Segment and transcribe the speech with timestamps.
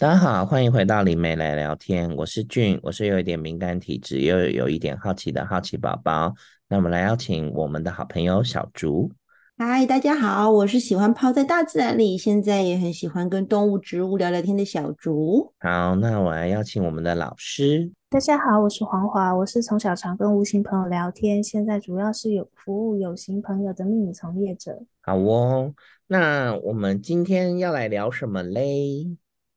[0.00, 2.16] 大家好，欢迎回到灵媒来聊天。
[2.16, 6.32] 我是俊，我是有一点敏感体质，又有一点好奇的好奇宝宝。
[6.70, 9.12] 那我们来邀请我们的好朋友小竹。
[9.58, 15.52] 嗨，大家好，我是喜欢泡在大自然里，现在也很喜欢跟动物、植物聊聊天的小竹。
[15.58, 17.92] 好，那我来邀请我们的老师。
[18.08, 24.82] 大家好，我是黄华，我是从小常跟无形朋友聊天，现在主要是有服务有形朋友的秘密从业者。
[25.02, 25.74] 好哦，
[26.06, 29.06] 那我们今天要来聊什么嘞？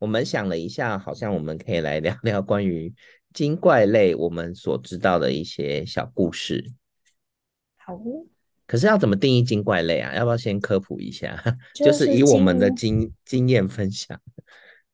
[0.04, 2.94] 我们想了一下，好像我们可以来聊聊关于
[3.34, 6.74] 精怪类我们所知道的一些小故事。
[7.78, 7.98] 好，
[8.68, 10.14] 可是要怎么定义精怪类啊？
[10.14, 11.42] 要不要先科普一下？
[11.74, 14.20] 就是、就是以我们的经经验分享，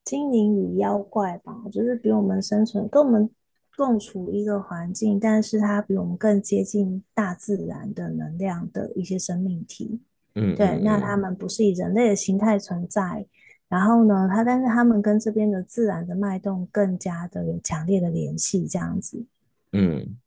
[0.03, 3.27] 精灵与妖怪吧，就是比我们生存跟我们
[3.75, 9.99] 共处一个环境，但是它比我们更接近大自然的能量的一些生命体。
[10.35, 13.25] 嗯，对，嗯、那他们不是以人类的形态存在。
[13.69, 19.23] 然后呢，他但是他们跟这边的自然的脉动更加的有强烈的联系，这样子。
[19.73, 20.17] 嗯，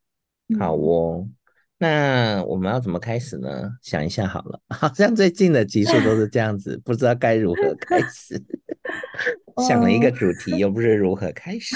[0.57, 1.27] 好哦。
[1.27, 1.33] 嗯、
[1.77, 3.69] 那我们要怎么开始呢？
[3.81, 8.41] 想一下好了， 好像最近的集数都是这样子，不知道该如何开始。
[9.67, 11.75] 想了一个主题，又不是如何开始。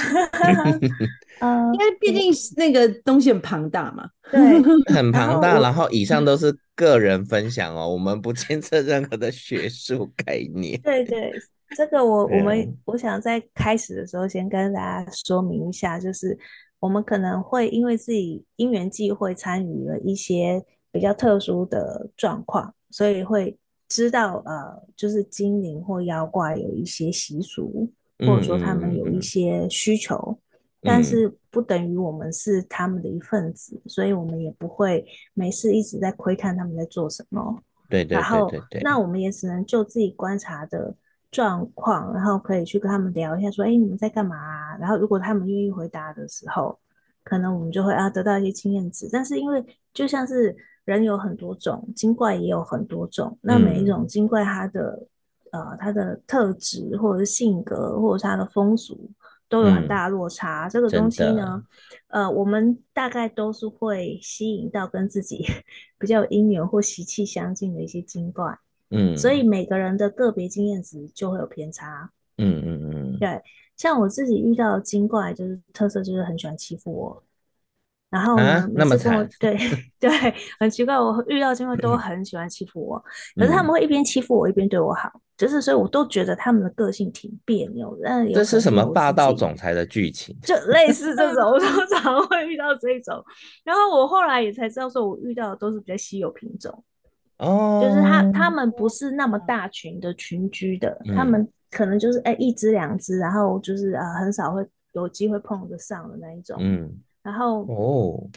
[1.40, 4.40] 嗯，因为毕竟那个东西很庞大嘛，对，
[4.94, 5.59] 很庞大。
[5.59, 10.80] 然后以上都是个人分享哦，我们不牵涉任何的学术概念。
[10.81, 11.34] 对对。
[11.76, 16.38] 这个我我们我想在开始的时候先跟大家说明一下，就是
[16.80, 23.58] 我们可能会因为自己因缘际会参与了一些比较特殊的状况，所以会
[23.90, 30.40] 知道呃，就是精灵或妖怪有一些习俗，或者说他们有一些需求，
[30.81, 37.62] 但是不等于我们是他们的一份子，所以我们也不会没事一直在窥探他们在做什么。
[37.90, 38.80] 对对对对对。
[38.80, 40.96] 然后那我们也只能就自己观察的。
[41.31, 46.78] 状况，然后可以去跟他们聊一下，说：“哎，你们在干嘛啊？”然后如果他们愿意回答的时候，
[47.23, 49.09] 可能我们就会啊得到一些经验值。
[49.12, 49.63] 但是因为
[49.94, 55.06] 就像是人有很多种，精怪也有很多种，那每一种精怪它的、
[55.52, 59.09] 嗯、呃它的特质或者是性格或者是它的风俗
[59.50, 60.68] 都有很大的落差。
[60.68, 61.62] 嗯、这个东西呢，
[62.07, 65.46] 呃，我们大概都是会吸引到跟自己
[66.00, 68.57] 比较有姻缘或习气相近的一些精怪。
[68.90, 72.09] 嗯，所以每个人的个别经验值就会有偏差。
[72.38, 73.42] 嗯嗯嗯，嗯对，
[73.75, 77.24] 像我自己遇到的精怪，就是特色就是很喜欢欺负我。
[78.09, 78.38] 然后
[78.74, 79.58] 那么惨，对
[80.00, 80.09] 对，
[80.58, 83.03] 很奇怪，我遇到精怪都很喜欢欺负我，
[83.36, 88.03] 嗯、可是他们会一边欺负我一边对我好，就是所以我都觉得他们的个性挺别扭的。
[88.06, 90.34] 但这是什么霸道总裁的剧情？
[90.42, 93.22] 就类似这种， 我通常会遇到这种。
[93.66, 96.81] 然后我后来也才知道，说我遇到的都是比较稀有品种。
[97.38, 106.58] 哦，就是他，他们不是那么大群的群居的，嗯、他们可能就是哎、欸、一只两只，然后就是啊很少会有机会碰得上的那一种。
[106.59, 108.28] 嗯，然后哦，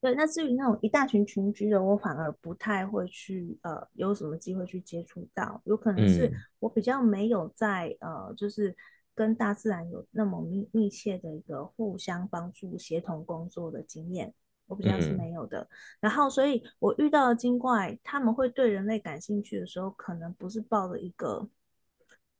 [0.00, 8.76] 对，那至于那种一大群群居的，我反而不太会去呃有什么机会去接触到，有可能是我比较没有在呃就是
[9.14, 14.32] 跟大自然有那么密密切的一个互相帮助、协同工作的经验。
[14.66, 15.68] 我比较是没有的，嗯、
[16.00, 21.46] 然后所以我遇到的精怪，他们会对人类感兴趣的时候，可能不是抱着一个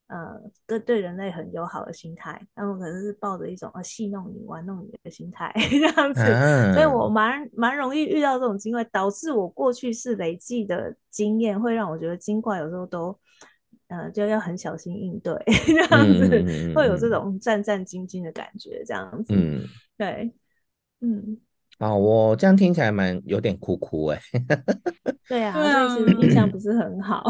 [0.06, 13.18] 呃对对人类很友好的心态，他们可能是抱着一种呃戏弄你、玩弄你的心态 这样子，啊、所以我蛮蛮容易遇到这种精怪，导致我过去是累积的经验，会让我觉得精怪有时候都
[13.88, 15.34] 呃就要很小心应对，
[15.66, 19.62] 这样子、嗯、会有这种战战兢兢的感觉，这样子，嗯，
[19.98, 20.32] 对，
[21.00, 21.38] 嗯。
[21.78, 24.20] 哦，我这样听起来蛮有点哭哭哎。
[25.28, 27.22] 对啊，所以其实印象不是很好。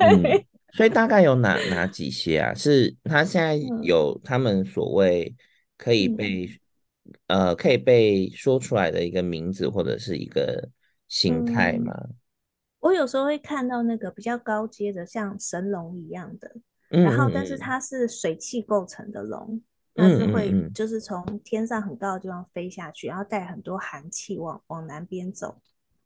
[0.00, 0.22] 嗯，
[0.72, 2.54] 所以大概有哪哪几些啊？
[2.54, 5.34] 是他现在有他们所谓
[5.76, 6.48] 可以被、
[7.26, 10.68] 嗯、呃可以被说出来的一个名字或者是一个
[11.08, 12.14] 形态吗、嗯？
[12.80, 16.56] 我有时候会看到那个比较高阶的，像神龙一样的，
[16.88, 19.60] 然后但是它是水汽构成的龙。
[19.94, 25.56] 它是会就是从天上很高的地方飞下去，然后带很多寒气往往南边走。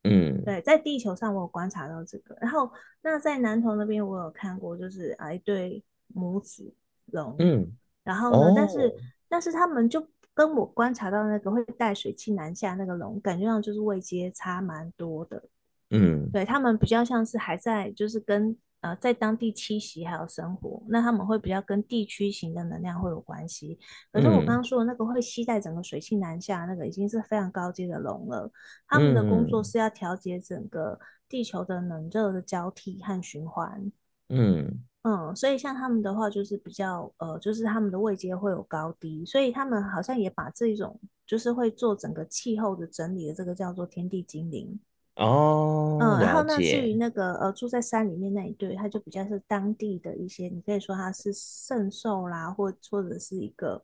[0.04, 2.36] 嗯，对，在地球上我有观察到这个。
[2.40, 2.70] 然后
[3.02, 6.72] 那在南投那边我有看过，就是啊一对母子
[7.06, 7.34] 龙。
[7.38, 7.66] 嗯，
[8.04, 8.94] 然后呢，哦、但是
[9.28, 15.42] 但是他们就跟我观察到那个会带水汽南下那个龙，感觉上就是位阶差蛮多的。
[15.90, 18.56] 嗯，对，他们比较像是还在就是跟。
[18.80, 23.78] 呃，在当地栖息还有生活，那他们会比较跟地区型的能量会有关系。
[24.12, 28.50] 可是我刚刚说的那个会吸带整个水汽南下，那个已经是非常高阶的龙了。
[28.86, 30.98] 他们的工作是要调节整个
[31.28, 33.90] 地球的冷热的交替和循环。
[34.28, 44.78] 嗯，嗯，所以像他们的话，就是比较呃，就是他们的位阶会有高低，所以他们好像也把这种就是会做整个气候的整理的这个叫做天地精灵。
[45.18, 53.82] 哦，嗯，然后那至于那个呃住在山里面那一对，他就比较是当地的一些，你可以说他是圣兽啦，或或者是一个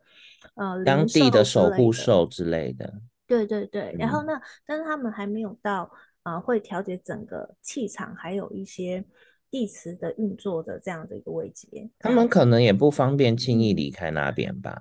[0.54, 3.00] 呃当地的守护兽兽之类的。
[3.26, 5.90] 对对对，嗯然后那但是他们还没有到
[6.22, 9.04] 啊、呃，会调节整个气场，还有一些
[9.50, 11.90] 地磁的运作的这样的一个位阶。
[11.98, 14.80] 他们可能也不方便轻易离开那边吧。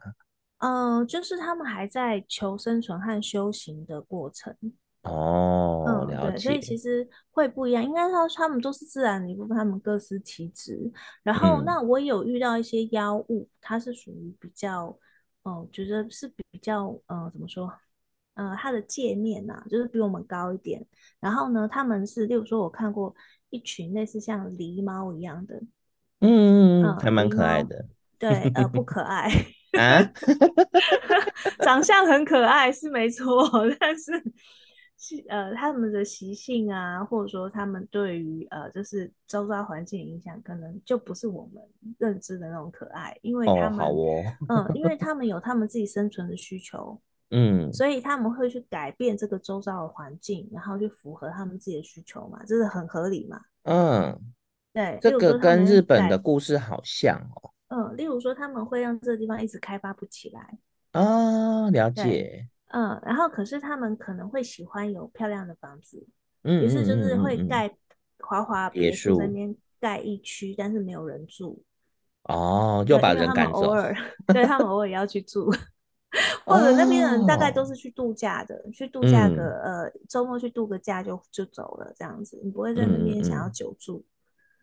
[0.60, 4.56] 嗯、呃，就是他们还在求生存和修行的过程。
[5.04, 6.32] 哦，嗯，了。
[6.32, 7.84] 对，所以其实会不一样。
[7.84, 10.80] 应该说他们都是自然的一部分，他们各司其职。
[11.24, 14.98] 然后，嗯、那我有遇到一些妖物，它是属于比较，
[15.44, 17.72] 嗯、呃，觉得是比较，呃，怎么说？
[18.36, 20.84] 呃，它的界面呐、啊，就是比我们高一点。
[21.20, 23.14] 然后呢，他们是，例如说，我看过
[23.50, 25.56] 一群类似像狸猫一样的，
[26.22, 27.86] 嗯嗯嗯，还蛮可爱的。
[28.18, 29.30] 对，呃，不可爱
[29.78, 30.00] 啊，
[31.60, 33.44] 长相很可爱是没错，
[33.82, 34.12] 但是。
[35.28, 41.62] 呃，他们的习性啊，或者说他们对于呃，就是周遭环境的影响，可能就不是我们
[41.98, 46.98] 认知的那种可爱，因为他们，哦哦、嗯，因为 他们有他们自己生存的需求，
[47.32, 54.18] 嗯，所以他们会去改变这个周遭的环境，然后去符合他们自己的需求嘛，这是很合理嘛，嗯，
[54.72, 60.58] 对，这个跟日本的故事好像哦，嗯，例如说他们会让这个地方一直开发不起来，
[60.92, 62.48] 啊、哦，了解。
[62.74, 66.08] 嗯，然后可是他们可能会喜欢有漂亮的房子，
[66.44, 67.72] 嗯，于是就是会盖
[68.18, 71.64] 华华别墅在那边盖一区，但是没有人住。
[72.24, 73.62] 哦，又把人赶走。
[73.62, 73.96] 他们偶尔，
[74.34, 75.52] 对他们偶尔要去住，
[76.46, 84.04] 或者那边人大概都是去度假的，哦、去度假个、嗯、呃周末去度个假就就走了这样子，你不会在那边想要久住。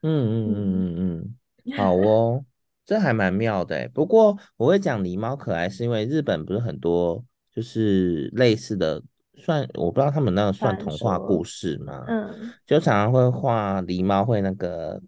[0.03, 1.35] 嗯嗯嗯嗯嗯，
[1.67, 2.45] 嗯，好哦，
[2.85, 3.89] 这还蛮妙的。
[3.95, 7.25] 不过我会讲狸猫可爱，是因为日本不是很多。
[7.55, 9.02] 就是类似的，
[9.37, 12.05] 算我不知道他们那个算童话故事吗？
[12.08, 15.00] 嗯，就常常会画狸猫会那个，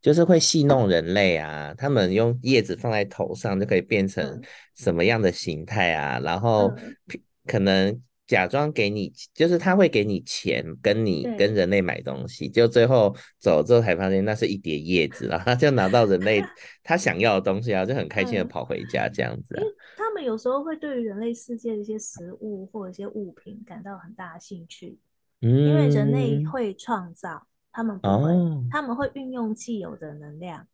[0.00, 1.74] 就是会戏弄人类啊。
[1.76, 4.40] 他们用叶子放在头上就可以变成
[4.76, 6.18] 什么样的形态啊？
[6.18, 6.72] 嗯、然后
[7.46, 16.40] 可能假装给你，就是他会给你钱，跟你跟人类买东西，就最后走之后才发现那是一叠叶子，然后他就拿到人类
[16.84, 19.56] 他想要的东西啊，就很开心的跑回家这样子
[19.96, 24.96] 他们有时候会对于人类世界的一些食物或者一些物品感到很大的兴趣，
[25.40, 30.64] 嗯，因为人类会创造，他们不会，哦、他们会运用既有的能量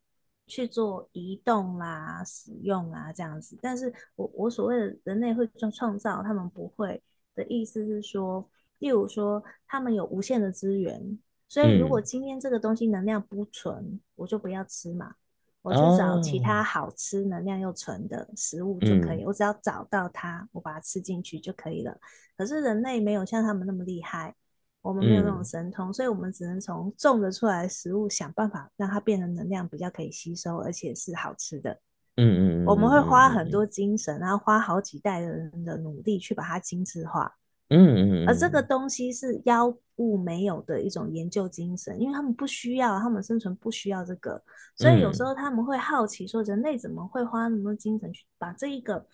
[0.46, 3.58] 去做移动啦、使用啦这样子。
[3.62, 7.02] 但是我我所谓的人类会创创造，他们不会
[7.36, 8.48] 的意思是说，
[8.80, 11.16] 例如说他们有无限的资源，
[11.46, 15.14] 所以如果今天这个东西能量不纯，我就不要吃嘛。
[15.62, 21.98] 我去找其他好吃、能量又纯的食物就可以，哦，我只要找到它，我把它吃进去就可以了。
[22.36, 24.32] 可是人类没有像他们那么厉害，
[24.80, 31.80] 我们没有那种神通，嗯，所以我们只能从种得出来的食物想办法让它变成能量比较可以吸收，而且是好吃的。
[32.16, 37.32] 嗯嗯，我们会花很多精神，然后花好几代的人的努力去把它精致化。
[37.68, 44.40] 嗯嗯嗯，而这个东西是妖物没有的一种研究精神，因为他们不需要，他们生存不需要这个，
[44.76, 49.04] 所以有时候他们会好奇说，人类怎么会花那么多精神去把这一个，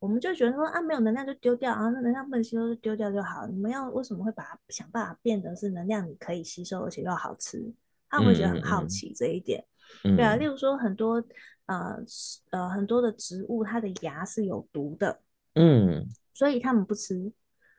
[0.00, 7.72] 我们就觉得说啊，没有能量就丢掉啊，那能量不能吸收就丢掉就好，你们要为什么会把它想办法变得是能量你可以吸收而且又好吃？
[8.08, 9.64] 他们会觉得很好奇这一点，
[10.02, 11.22] 对啊，例如说很多
[11.70, 11.96] 呃
[12.50, 15.20] 呃很多的植物，它的芽是有毒的，
[15.54, 17.32] 嗯，所以他们不吃。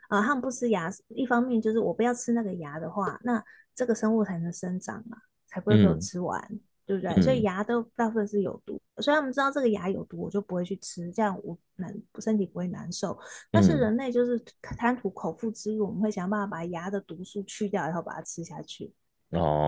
[0.08, 3.42] 啊、呃，他们不吃芽，一方面就是我不要吃那个芽的话，那
[3.74, 5.18] 这个生物才能生长嘛，
[5.48, 7.24] 才不会被我吃完，嗯、对不对、嗯？
[7.24, 13.18] 所以牙都大部分是有毒，所以他们知道这个牙有毒，我就不会去吃，这样我难身体不会难受。
[13.50, 18.94] 但是人类就是贪图口腹之欲，我们会想办法把牙的毒素去掉，然后把它吃下去。
[19.32, 19.68] 哦，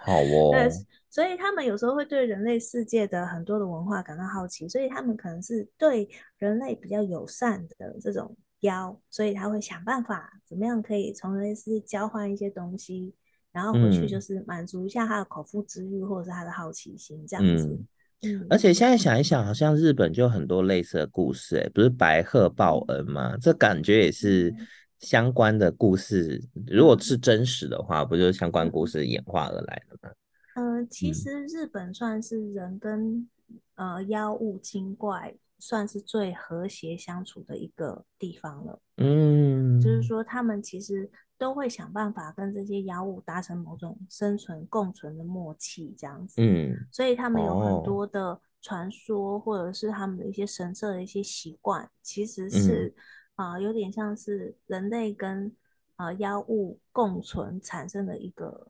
[0.00, 0.50] 好 哦。
[0.52, 0.68] 对，
[1.10, 6.08] 所以他们有时候会对人类世界的很多的文化感到好奇，所以他们可能是对
[6.38, 8.36] 人类比较友善的这种。
[8.62, 13.12] 妖，所以他会想办法怎么样可以从人类世界交换一些东西，
[13.50, 17.66] 然后回去就是满足一下他的口腹之欲，或者是他的好奇心这样子。
[17.66, 17.86] 嗯
[18.22, 23.36] 嗯，而且现在想一想，好像日本就很多类似的故事，哎，不是白鹤报恩吗？
[23.40, 24.54] 这感觉也是
[25.02, 26.42] 相关的故事。
[26.66, 30.14] 如果是真实的话，不就是相关故事演化而来的吗？
[30.56, 33.28] 嗯、呃，其实日本算是人跟
[33.74, 35.36] 呃妖物精怪。
[35.64, 38.80] 算是最和谐相处的一个地方了。
[38.96, 46.42] 嗯，就是说他们其实都会想办法跟这些妖物达成某种生存共存的默契，这样子。
[46.42, 52.92] 嗯，所以他们有很多的传说，或者是他们的一些神社的一些习惯，其实是
[53.34, 55.54] 啊、有点像是人类跟
[55.96, 58.68] 啊、呃、妖物共存产生的一个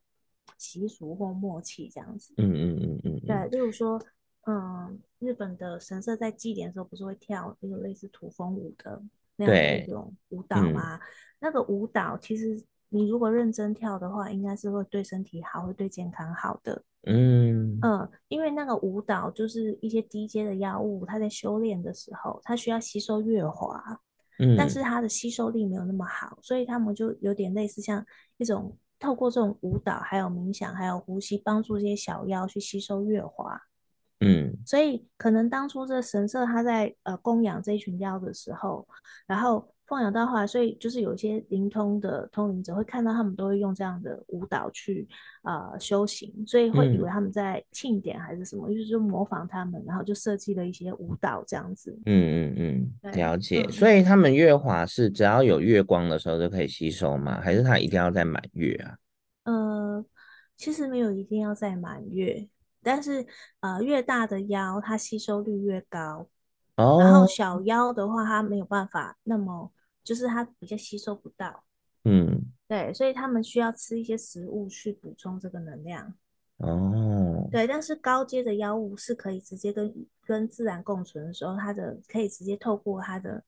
[0.58, 2.34] 习俗或默契，这样子。
[2.36, 3.20] 嗯嗯嗯嗯。
[3.26, 4.00] 对，例如说，
[4.46, 9.02] 嗯，日本的神社在祭典的时候，不是会跳一个类似土风舞的
[9.36, 11.00] 那样的一种舞蹈吗？
[11.40, 16.82] 那个舞蹈其实你如果认真跳的话，应该是会对身体好，会对健康好的。
[17.04, 24.00] 嗯嗯，因为那个舞蹈就是一些低阶的妖物，它在修炼的时候，它需要吸收月华，
[24.38, 28.04] 嗯，但是它的吸收力没有那么好，所以他们就有点类似像
[28.38, 33.60] 一种透过这种舞蹈，还有冥想，还有呼吸，帮助这些小妖去吸收月华。
[34.20, 38.86] 嗯，所以可能当初这神社他在呃供养这一群妖的时候，
[39.26, 39.68] 然后。
[39.92, 45.06] 供养到后来，所以就是有一些灵通的通灵者会看到他们都会用这样的舞蹈去
[45.42, 51.92] 呃修行，所以会以为他们在庆典还是什么，嗯、就是模仿他们，然后就设计了一些舞蹈这样子。
[52.06, 53.62] 嗯嗯嗯，了解。
[53.66, 57.38] 嗯、所以他们月华是只要有月光的时候就可以吸收吗？
[57.42, 58.96] 还是他一定要在满月啊？
[59.44, 60.02] 呃，
[60.56, 62.48] 其实没有一定要在满月，
[62.82, 63.26] 但是
[63.60, 66.26] 呃越大的妖它吸收率越高，
[66.76, 69.70] 哦、然后小妖的话它没有办法那么。
[70.04, 71.64] 就是它比较吸收不到，
[72.04, 76.14] 嗯，对，所以他们需要吃一些食物去补充这个能量。
[76.58, 79.92] 哦，对，但是高阶的妖物是可以直接跟
[80.24, 83.42] 跟自然共存的时候，它的可以直接透过它的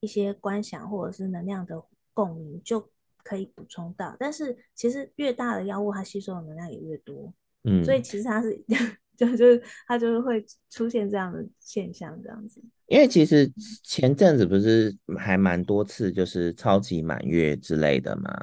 [0.00, 1.82] 一些观想或者是能量的
[2.14, 2.88] 共鸣就
[3.22, 4.16] 可以补充到。
[4.18, 7.32] 但是其实越大的妖物，它吸收的能量也越多，
[7.64, 8.64] 嗯，所以其实它是。
[9.20, 12.58] 就就是它就是会出现这样的现象，这样子。
[12.90, 13.48] 因为其实
[13.84, 18.36] 前阵子不是还蛮多次，就是超级满月之类的嘛，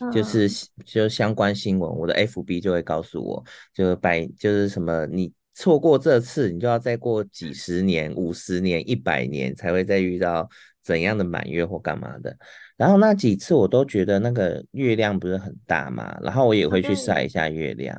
[0.00, 0.48] 嗯、就是
[0.86, 10.48] 就相关新闻，我的 FB 就会告诉我，就百就是什么，你错过这次，你就要再过几十年、五十年、一百年才会再遇到
[10.82, 12.34] 怎样的满月或干嘛的。
[12.78, 17.94] 然后那几次我都觉得那个月亮不是很大嘛，然后我也会去晒一下月亮。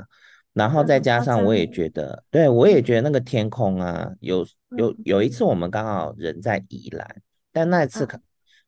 [0.53, 4.45] 然后再加上，我也觉得，对，我也觉得那个天空啊，有
[4.77, 7.07] 有有一次我们刚好人在宜兰，
[7.53, 8.19] 但那一次可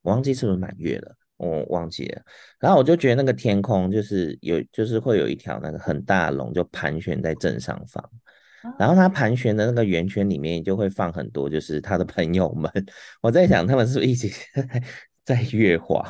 [0.01, 2.21] 我忘记是不是满月了，我忘记了。
[2.59, 8.09] 然后我就觉得那个天空就是有，就是会有一条那个很大的龙就盘旋在正上方，
[8.79, 12.71] 然后它盘旋的那个圆圈里面就会放很多，就是他的朋友们。
[13.21, 14.31] 我在想，他们是不是一起
[15.25, 16.01] 在月华？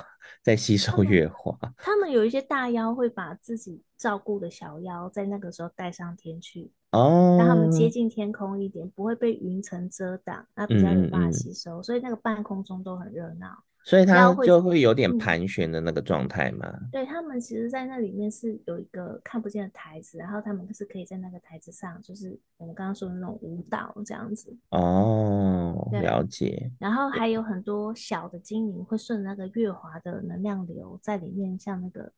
[0.44, 13.64] 在吸收月华，他们有一些大妖会把自己照顾的小妖在那个时候带上天去，哦，让他们接近天空一点，不会被云层遮挡，那比较有办法吸收，嗯嗯，所以那个半空中都很热闹。
[13.86, 16.68] 所以它就会有点盘旋的那个状态嘛。
[16.82, 24.56] 嗯、对他们，其实，在那里面是有一个看不见的台子，然后他们是可以在那个台子上，就是我们刚刚说的那种舞蹈这样子。
[24.70, 26.72] 哦，了解。
[26.80, 32.12] 然后还有很多小的精灵会顺那个月华的能量流在里面，像那个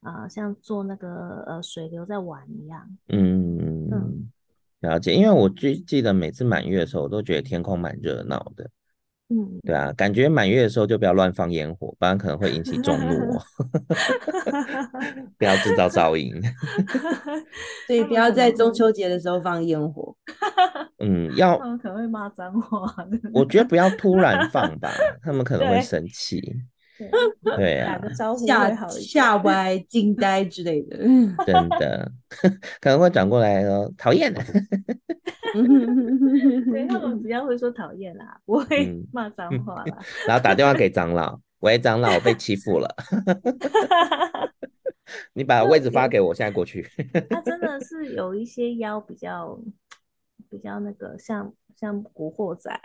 [0.00, 2.96] 啊、呃，像做那个呃水流在玩一样。
[3.08, 4.30] 嗯嗯，
[4.80, 5.14] 了解。
[5.14, 8.70] 因为我最记得每次满月的时候，我都觉得天空蛮热闹的。
[9.30, 13.42] 嗯，对啊，感觉满月的时候就不要乱放烟火，不然可能会引起众怒哦。
[15.36, 16.34] 不要制造噪音。
[17.86, 20.16] 所以不要在中秋节的时候放烟火。
[20.98, 21.58] 嗯，要。
[21.58, 22.90] 他们可能会骂脏话。
[23.34, 24.90] 我觉得不要突然放吧，
[25.22, 26.40] 他们可能会生气。
[26.98, 27.10] 对，
[27.56, 30.96] 对啊，打个招呼吓吓歪、惊呆之类的。
[31.46, 32.10] 真的，
[32.80, 34.42] 可能会转过来说讨厌的。
[36.72, 40.04] 对，他们比较会说讨厌啦，不会骂脏话啦、嗯。
[40.26, 42.88] 然后打电话给长老，喂，长老，我被欺负了。
[45.32, 46.86] 你把位置发给我，现在过去。
[47.30, 49.58] 他真的是有一些妖比较
[50.50, 52.78] 比较那个像像古惑仔，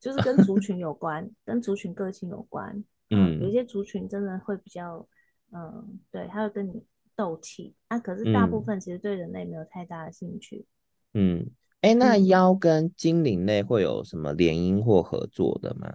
[0.00, 2.82] 就是跟族群有关，跟族群个性有关。
[3.10, 5.06] 嗯，有一些族群真的会比较，
[5.52, 6.82] 嗯，对，他会跟你
[7.14, 7.74] 斗气。
[7.88, 10.66] 啊，可是大部分其实对人类没有太大的兴趣。
[11.14, 11.50] 嗯。
[11.80, 15.90] 哎，那妖跟精灵类会有什么联姻或合作的吗？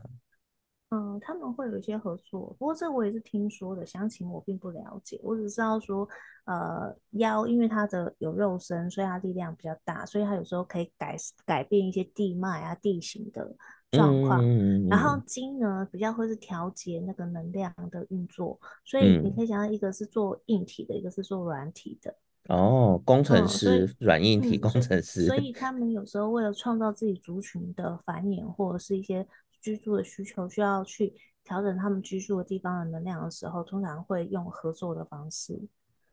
[0.89, 5.19] 嗯，他们会有一些合作，不过这我也是听说的，详情我并不了解。
[5.21, 6.09] 我只知道说，
[6.45, 13.55] 呃，妖因为它的有肉身，所以它力量比较大，所以它有时候可以改改变一些地脉啊、地形的
[13.95, 14.41] 状况。
[14.43, 22.15] 嗯、然后金呢，比较会是调节那个能量的运作，所以你可以想到一个是做硬体的，一个是做软体的。
[22.47, 29.27] 哦，工程师，软、嗯、硬体工程师，所以 他们有时候为了创造自己族群的繁衍或者是一些
[29.61, 31.11] 居住的需求，需要去
[31.43, 35.59] 调整他们居住的地方的能量的时候，通常会用合作的方式。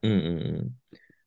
[0.00, 0.72] 嗯嗯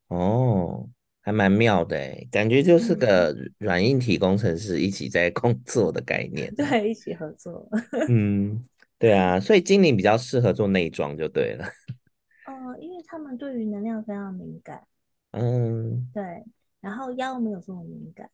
[0.10, 0.90] 嗯，哦，
[1.26, 6.54] 还蛮妙的诶，感觉就是个软硬体工程师一起在工作的概念。
[6.56, 7.68] 嗯、对，一起合作。
[8.10, 8.64] 嗯，
[9.00, 11.66] 对啊，所以精灵比较适合做内装就对了。
[12.46, 14.84] 呃， 因为他们对于能量非常敏感。
[15.32, 16.44] 嗯，对，
[16.80, 18.30] 然后妖没有这么敏感。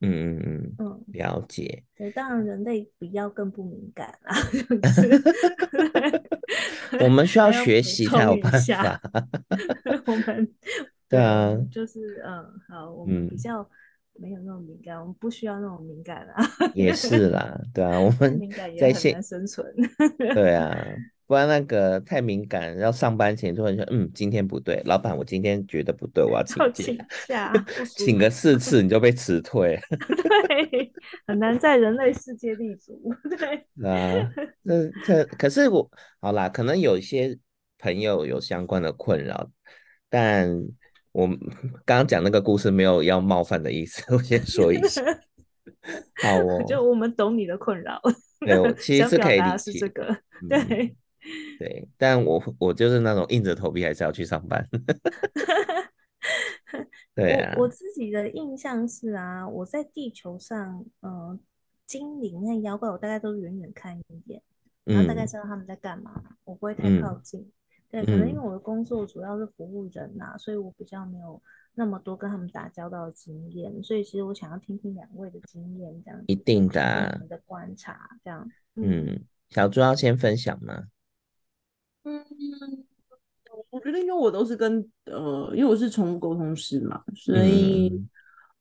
[0.00, 1.82] 嗯嗯嗯嗯，了解。
[1.96, 4.36] 对，当然人类比妖更不敏感啦。
[7.02, 9.00] 我们需要学习才有办法。
[10.06, 10.48] 我们
[11.08, 13.68] 对啊，就是嗯，好，我们比较
[14.14, 16.44] 没有那么敏感，嗯、我们不需要那种敏感啊。
[16.74, 19.66] 也是啦，对啊，我们敏感也很难生存。
[20.34, 20.76] 对啊。
[21.28, 26.56] 不然那个太敏感，要上班前突然说，嗯，今天不对，老板，我今天觉得不对，我要请
[27.26, 27.52] 假，
[27.94, 29.78] 请， 请个四次你就被辞退，
[30.48, 30.90] 对，
[31.26, 37.38] 很难在人类世界立足，对，啊，那这可是我好啦，可能有一些
[37.78, 39.50] 朋友有相关的困扰，
[40.08, 40.48] 但
[41.12, 41.26] 我
[41.84, 45.02] 刚刚讲那个故事没有要冒犯的意思， 我先说一下，
[46.22, 48.00] 好哦， 就我们懂你的困扰，
[48.40, 50.16] 对，我其实是可以理解这个，
[50.48, 50.86] 对。
[50.86, 50.96] 嗯
[51.58, 54.66] 对，但我我就是那种硬着头皮还是要去上班。
[57.12, 61.38] 对啊我，我自己的印象是啊，我在地球上，嗯、呃，
[61.86, 64.40] 精灵那妖怪，我大概都是远远看一眼，
[64.84, 67.40] 然后大概知道他们在干嘛，嗯、我不会太靠近。
[67.40, 67.52] 嗯、
[67.90, 71.40] 对，可能因为我的工作主要是服务人呐、啊，嗯、所以我比较没有
[71.74, 78.46] 那么多跟他们打交道的经验，所以其实我想要听听两位的经验，这样一定的、啊，你们的观察这样。
[78.74, 80.84] 嗯，嗯小猪要先分享吗？
[82.04, 82.22] 嗯，
[83.70, 87.88] 我觉得因为我都是跟呃，因为我是宠物沟通师嘛，所以、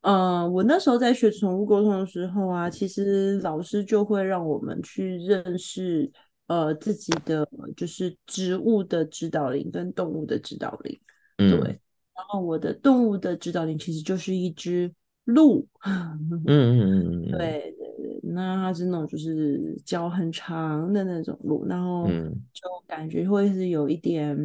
[0.02, 6.10] 嗯、呃，我那时候在学宠物沟通的时候啊，其实老师就会让我们去认识
[6.48, 11.00] 呃自己的就是植物的指导灵跟动物的指导灵，
[11.38, 11.80] 嗯、对。
[12.16, 14.92] 然后我的动物的指导灵其实就是一只
[15.26, 17.88] 鹿， 嗯嗯嗯嗯，对对。
[18.24, 22.08] 那它是那种就是脚很长的那种鹿，然后
[22.52, 24.36] 就感觉会是有一点，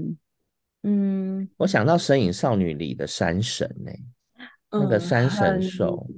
[0.83, 4.01] 嗯，嗯我想到《神隐少女》里的山神呢、欸，
[4.71, 6.15] 嗯、那个山神兽，嗯，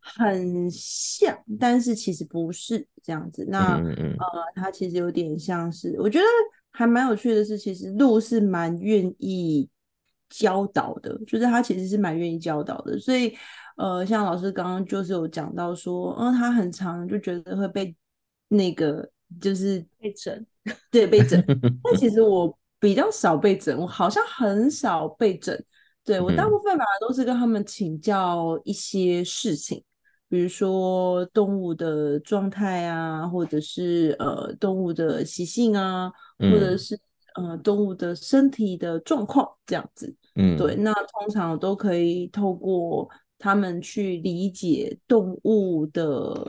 [0.00, 3.46] 很像，但是其实不是这样子。
[3.48, 6.24] 那嗯嗯呃，它其实有点像是，我觉得
[6.70, 9.68] 还蛮有趣的是，其实鹿是蛮愿意
[10.28, 13.34] 教导的，就是他其实是蛮愿意教导的，所以。
[13.76, 17.92] 呃，像老师刚刚就是有讲到说，嗯，他很常就觉得会被
[18.46, 20.46] 那个就是 被整，
[20.92, 21.42] 对，被整。
[21.82, 25.60] 但其实我比较少被整，我好像很少被整。
[26.04, 29.82] 对，我大部分反而都是跟他们请教一些事情，
[30.28, 36.98] 比如说动物的状态啊，或者是呃动物的习性啊，或者是
[37.34, 40.14] 呃动物的身体的状况这样子。
[40.36, 43.08] 嗯，对，那通常都可以透过。
[43.36, 46.48] 他们去理解动物的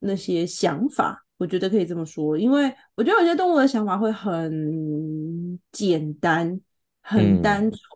[0.00, 6.60] 那些想法，我觉得可以这么说，因为我觉得有些动物的想法会很简单、
[7.02, 7.91] 很单纯，嗯、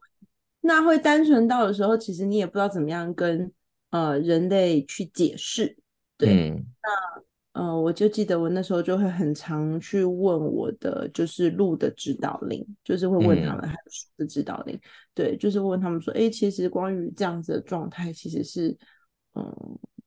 [0.67, 3.51] 那会单纯到的时候，其实你也不知道怎么样跟
[3.91, 5.77] 呃人类去解释，
[6.19, 7.27] 对，嗯、那。
[7.59, 14.81] 嗯、呃，我就记得我那时候就会很常去问我的，就是鹿的指导灵，就是会问他们还有鼠的指导灵，嗯、
[15.15, 18.77] 对，就是问他们说，哎，其实关于这样子的状态，其实是，
[19.37, 19.43] 嗯，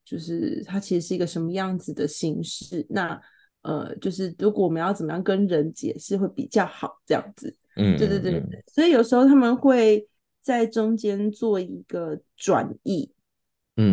[0.05, 2.85] 就是它其实是一个什么样子的形式？
[2.87, 3.19] 那
[3.63, 10.07] 呃，就是如果我们要怎么样跟人解释会比较好，这样子，嗯，对对对对，嗯、所以有时候他们会
[10.49, 13.11] 在中间做一个转译。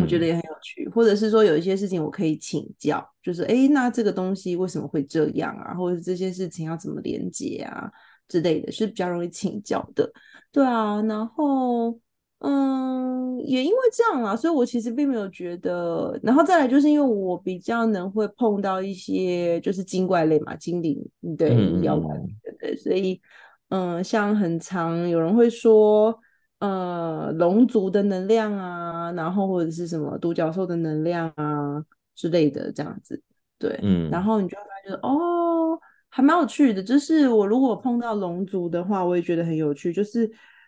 [0.01, 5.73] 我觉得也很有趣，或者是说有一些事情我可以请教，就是哎，那这个东西为什么会这样啊？
[5.75, 7.89] 或者这些事情要怎么连接啊
[8.27, 10.11] 之类的，是比较容易请教的。
[10.51, 11.97] 对啊，然后
[12.39, 21.01] 嗯，也因为这样啦，所以我其实并没有觉得，然后再来就是因为我比较能会碰到一些就是精怪类嘛，精灵
[21.37, 23.21] 对妖怪对对，所以
[23.69, 26.19] 嗯，像很常有人会说。
[26.59, 33.21] 呃，龙族的能量啊，然后或者是什么独角兽的能量啊之类的，这样子，
[33.59, 36.81] 对，嗯，然后你就会发现哦，还蛮有趣的。
[36.81, 39.93] 就是我如果碰到龙族的话，我也觉得很有趣。
[39.93, 40.27] 就是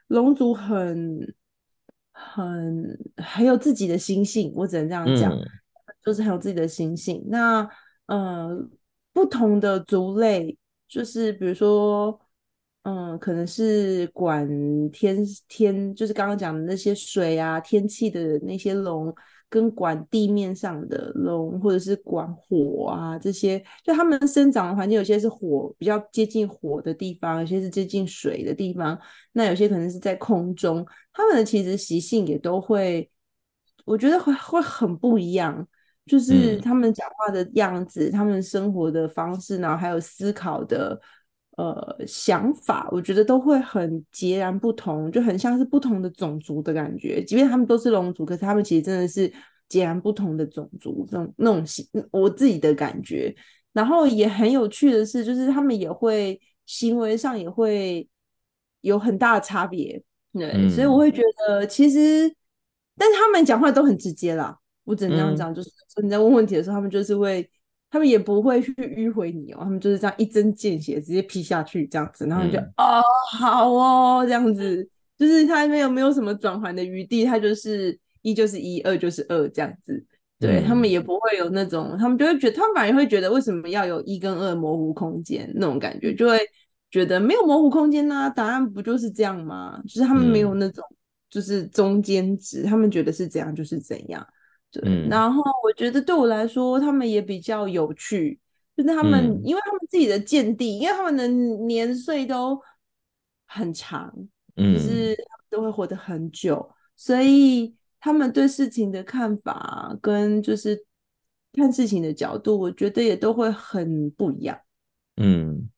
[0.09, 1.33] 龙族很
[2.11, 5.43] 很很有自己的心性，我只能这样讲，嗯、
[6.05, 7.25] 就是很有自己的心性。
[7.29, 7.67] 那
[8.05, 8.55] 呃，
[9.11, 10.55] 不同的族类，
[10.87, 12.21] 就是比如说。
[12.83, 14.47] 嗯，可能是管
[14.89, 19.13] 天天，就是刚刚讲的那些水啊、天气的那些龙，
[19.49, 28.97] 跟管地面上的龙，或者是管火啊这些，就他们生长的环境，有些是火比较接近火的地方，有些是接近水的地方，
[29.33, 33.07] 那有些可能是在空中，他们的其实习性也都会，
[33.85, 35.67] 我觉得会会很不一样，
[36.05, 40.99] 就是他们讲话的样子，嗯、他们生活的方式，然后还有思考的。
[41.59, 47.21] 呃，想法我觉得都会很截然不同，就很像是不同的种族的感觉。
[47.21, 49.29] 即便他们都是龙族，可是他们其实真的是
[49.67, 53.35] 截然不同的种族，那种那种我自己的感觉。
[53.73, 58.07] 然后也很有趣的是，就是他们也会行为上也会
[58.79, 60.01] 有很大的差别。
[60.31, 62.33] 对，嗯、所以我会觉得其实，
[62.95, 64.57] 但是他们讲话都很直接啦。
[64.85, 65.69] 我只能这样讲，嗯、就是
[66.01, 67.49] 你在问问题的时候，他们就是会。
[67.91, 80.05] 他们也不会去迂回你哦，他们就是这样一针见血，直接劈下去这样子，然后你就、嗯、哦好哦这样子，就是他没有没有什么转圜的余地，他就是一就是一，二就是二这样子。
[80.39, 86.39] 对、嗯、他们也不会有那种，他们就会觉得，他们反而会觉得为什么要有一跟二模糊空间那种感觉，就会
[86.91, 89.81] 觉得没有模糊空间呐、啊，答案不就是这样吗？
[89.85, 90.81] 就是他们没有那种
[91.29, 94.25] 就是中间值，他们觉得是怎样就是怎样。
[94.71, 98.39] 对，嗯、然后我觉得对我来说，他们也比较有趣，
[98.75, 102.59] 就是他们，嗯、因为他们自己的见地，因为他们的年岁都
[103.47, 104.13] 很长，
[104.55, 105.15] 嗯，就是
[105.49, 110.85] 都会活得很久，所以他们对事情的看法跟就是
[111.53, 114.59] 看事情的角度，我觉得也都会很不一样，
[115.17, 115.69] 嗯。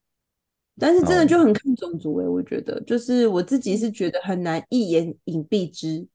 [0.80, 6.08] 但是真的就很看种族诶、欸，我觉得，就是我自己是觉得很难一言以蔽之。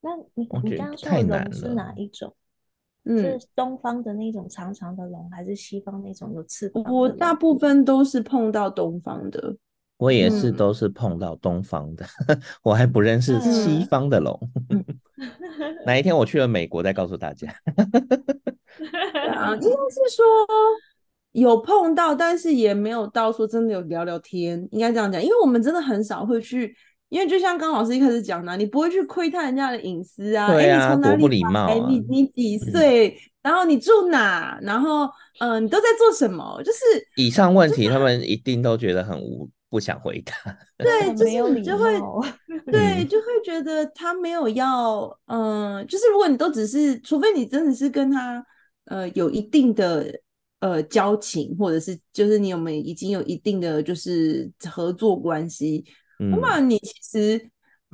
[0.00, 2.34] 那你你刚刚说的龙是哪一种？
[3.04, 6.84] 嗯，是东方的那种长长的龙，还是西方那种有翅膀？
[6.92, 9.56] 我大部分都是碰到东方的。
[9.96, 12.04] 我也是，都是碰到东方的。
[12.26, 14.38] 嗯、 我还不认识西方的龙。
[14.68, 14.84] 嗯、
[15.86, 17.48] 哪一天我去了美国再告诉大家。
[19.34, 20.24] 啊，应该是说
[21.32, 24.68] 有碰到，但是也没有到说真的有聊聊天。
[24.70, 26.76] 应该这样讲，因为我们真的很少会去。
[27.08, 30.52] 因为就像刚老师一开始讲的，你不会去窥探人家的隐私啊。
[30.52, 31.88] 对啊，欸、你从哪里多不礼貌、啊。
[31.88, 33.08] 你你几岁？
[33.08, 34.58] 嗯、然后你住哪？
[34.60, 35.04] 然后
[35.40, 36.62] 嗯、呃，你都在做什么？
[36.62, 36.78] 就是
[37.16, 40.34] 以上问题，他们一定都觉得很无，不想回答。
[40.76, 41.98] 对，就是你就会
[42.70, 48.44] 对，就会觉得他没有要嗯、呃，就是如果你都只是，除非你真的是跟他
[48.84, 50.12] 呃有一定的
[50.60, 55.82] 呃交情，或者是就是你有没有已经有一定的就是合作关系。
[56.18, 57.40] 那你其实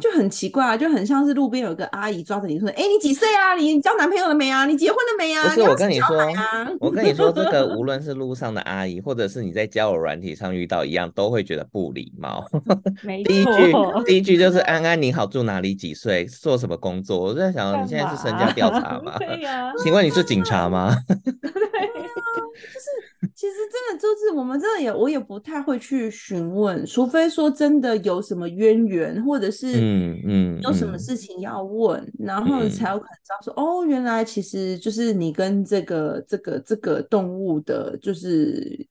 [0.01, 3.55] 就很奇怪啊，就很像是路边有个阿姨抓着你说：“哎、欸，你几岁啊？
[3.55, 4.67] 你交男朋友了没啊？
[4.67, 6.37] 你结婚了没啊？”不是，我跟你说，你
[6.81, 12.45] 我跟你说，这个无论是路上的阿姨，或者是你在交友软体上遇到一样，都会觉得不礼貌。
[13.25, 13.73] 第一句，
[14.05, 15.75] 第一句就是“安安你好，住哪里？
[15.75, 16.25] 几岁？
[16.25, 19.17] 做什么工作？”我在想，你现在是身家调查吗？
[19.21, 19.73] 对呀。
[19.79, 20.97] 请问你是警察吗？
[22.37, 22.87] 就是。
[23.35, 38.87] 其实真的就是我们真的也我也不太会去询问，除非说真的有什么渊源，或者是嗯嗯有什么事情要问，嗯嗯、然后才有可能知道说、嗯、哦，原来其实就是你跟这个这个这个动物的，就是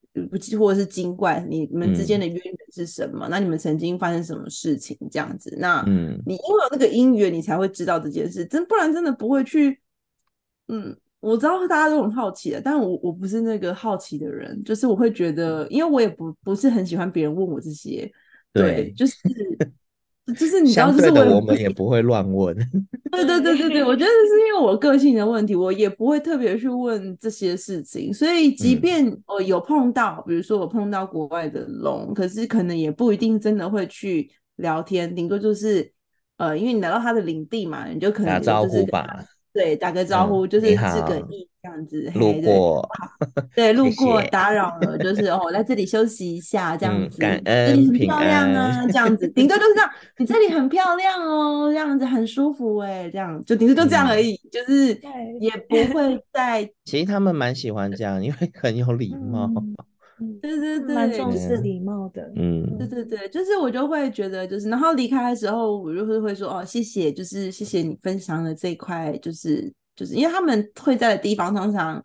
[0.59, 3.27] 或者是精怪，你们之间的渊源是什么？
[3.27, 5.55] 嗯、那你们曾经发生什么事情这样子？
[5.57, 9.79] 那嗯，你因为有那个因缘，你才会知道这件事，真不然真的不会去
[10.67, 10.97] 嗯。
[11.23, 18.11] 我知道大家都很好奇的，但我我不是那个好奇的人，就是我会觉得，因为我也不不是很喜欢别人问我这些，
[18.51, 19.15] 对，对就是
[20.37, 22.53] 就 是你知道，就是我，我们也不会乱问，
[23.11, 35.89] 对对对对对，我觉得是因为我个性的问题，我也不会特别去问这些事情，所以即便我有碰到，嗯、比如说我碰到国外的龙，可是可能也不一定真的会去聊天，顶多就是
[36.37, 39.23] 呃，因为你来到他的领地嘛，你就可能、打招呼吧。
[39.53, 42.89] 对，打个招呼、嗯、就是致个意这样子，路过，
[43.55, 54.99] 对，路过打扰了，就是哦，来这里休息一下这样子，感恩，这里很漂亮啊，这样子，顶多就是这样，你这里很漂亮哦，这样子很舒服哎，这样就顶多就这样而已，嗯、就是
[55.39, 56.69] 也不会再。
[56.83, 59.49] 其实他们蛮喜欢这样，因为很有礼貌。
[60.19, 62.31] 嗯对对对，蛮重视礼貌的。
[62.35, 72.01] 嗯，对对对，就是我就会觉得，就是然后离开的时候，我就会会说哦，谢谢，就是谢谢你分享的这一块，就是就是因为他们会在的地方，通常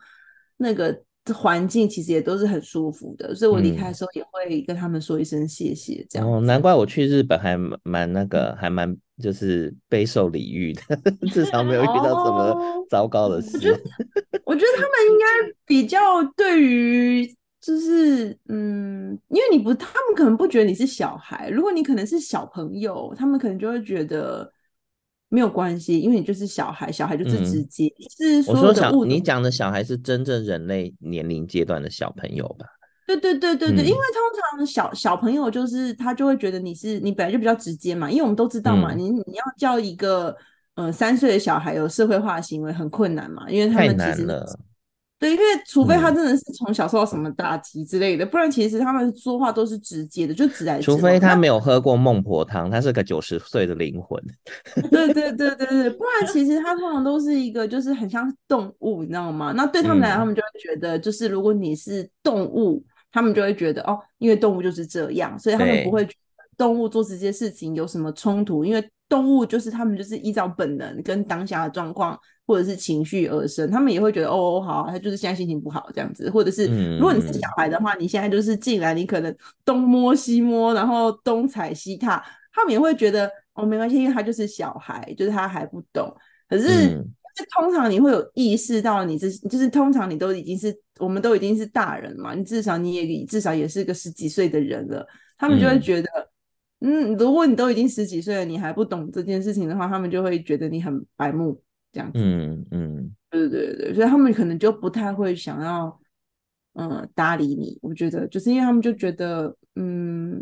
[0.57, 0.99] 那个
[1.35, 6.33] 环境其实也都是很舒服的，所以我离开的时候也会跟他们说一声谢谢，这样、嗯。
[6.33, 10.81] 哦，难怪我去日本还蛮那个，还蛮就是备受礼遇的，
[11.31, 13.57] 至少没有遇到什么糟糕的事。
[13.57, 13.81] 我觉得，
[14.47, 15.27] 我觉得他们应该
[15.67, 15.99] 比较
[16.35, 17.38] 对于。
[17.69, 21.51] 就是嗯，因为你不，他们可能不觉得你是小孩。
[21.51, 24.51] 如果你可能是小朋友，他们可能就会觉得，
[25.29, 27.85] 没有关系，因为你就是小孩，小孩就是直接。
[27.99, 32.65] 嗯、是说小，你讲的小孩是真正人类年龄阶段的小朋友吧？
[33.07, 40.35] 对对对对对，嗯、因为通常小小朋友就是他就会觉得你是你本来就比较直接嘛，因为我们都知道嘛，嗯、你你要教一个
[40.77, 44.27] 呃三岁的小孩有社会化行为很困难嘛，因为他们其实。
[45.19, 54.23] 对，因为除非他真的是从小受到什么打击之类的，嗯、不然其实他们说话都是直接的，就直来直除非他没有喝过孟婆汤，他是个九十岁的灵魂。
[54.91, 59.53] 对对对对对，不然其实他通常都是一个就是很像动物，你知道吗？
[59.57, 72.17] 那对他们来讲，他们就会觉得，就是如果你是动物，嗯、他们就会觉得哦，因为动物就是这样，所以他们不会觉得动物做这些事情有什么冲突，因为动物就是他们就是依照本能跟当下的状况。
[72.49, 76.65] 或者是情绪而生，他们也会觉得哦，好，他就是现在心情不好这样子，或者是
[76.97, 86.11] 如果你是小孩的话，嗯、你现在就是进来，你可能东摸西摸，然后东踩西踏，他们也会觉得哦，没关系，因为他就是小孩，就是他还不懂。
[86.49, 87.05] 可是，嗯、
[87.55, 95.07] 通常你会有意识到，你这就是通常你都已经是，我们都已经是大人嘛，你至少你也至少也是个十几岁的人了，
[95.37, 96.09] 他们就会觉得，
[96.81, 101.61] 嗯，嗯，如果你都已经十几岁了，你还不懂这件事情的话，他们就会觉得你很白目。
[101.99, 105.99] 这样子，嗯嗯，对对对，所以他们可能就不太会想要，
[106.75, 107.77] 嗯，搭理你。
[107.83, 110.41] 我觉得，就是因为他们就觉得，嗯，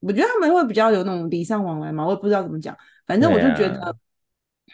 [0.00, 2.74] 我觉得他们会比较有那种礼尚往来嘛，我也不知道怎么讲。
[3.06, 3.94] 反正我就觉得，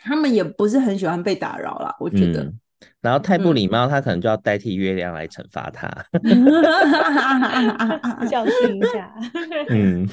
[0.04, 1.92] 他们也不是很喜欢被打扰啦。
[1.98, 2.60] 我觉得，嗯、
[3.00, 5.88] 然后太不礼貌，嗯、他可能就要代替月亮来惩罚他，
[8.30, 9.12] 教训一下。
[9.70, 10.06] 嗯。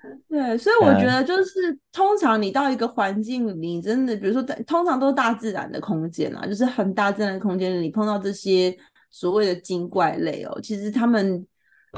[0.28, 8.76] 对，所以我觉得就是，通常你到一个环境里，你真的，比如说，通常都是大自然的空间啊，就是很大自然的空间里，你碰到这些
[9.10, 11.44] 所谓的精怪类哦，其实他们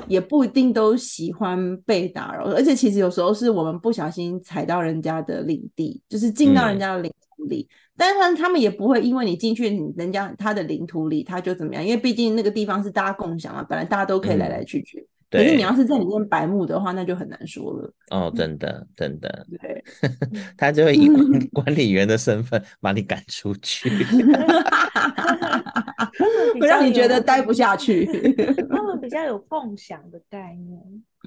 [0.08, 15.00] 也不一定都喜欢被打扰，而且其实有时候是我们不小心踩到人家的领地，就是进到人家的领土里，嗯、但是他们也不会因为你进去人家他的领土里，他就怎么样，因为毕竟那个地方是大家共享嘛，本来大家都可以来来去去。
[15.00, 17.94] 嗯可是你要是在里面白目的话，那就很难说了。
[18.10, 19.46] 哦，真的，真的。
[19.62, 19.84] 对，
[20.58, 21.06] 他就会以
[21.54, 23.88] 管理员的身份把你赶出去，
[26.60, 28.04] 会让你觉得待不下去。
[28.68, 30.82] 他们比较有共享的概念，